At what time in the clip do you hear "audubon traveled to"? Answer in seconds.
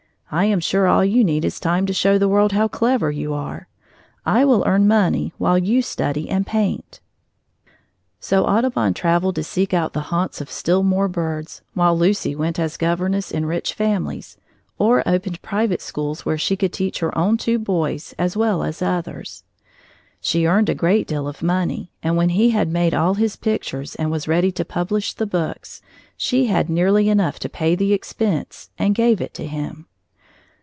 8.45-9.43